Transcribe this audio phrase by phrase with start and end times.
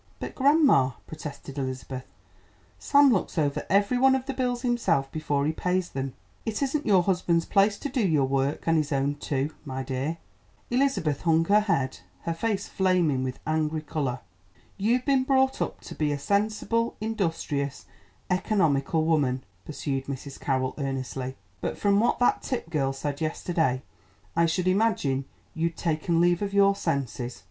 [0.19, 2.05] "But grandma," protested Elizabeth,
[2.79, 6.87] "Sam looks over every one of the bills himself before he pays them." "It isn't
[6.87, 10.17] your husband's place to do your work and his own too, my dear."
[10.71, 14.21] Elizabeth hung her head, her face flaming with angry colour.
[14.75, 17.85] "You've been brought up to be a sensible, industrious,
[18.27, 20.39] economical woman," pursued Mrs.
[20.39, 23.83] Carroll earnestly; "but from what that Tipp girl said yesterday,
[24.35, 27.39] I should imagine you'd taken leave of your senses.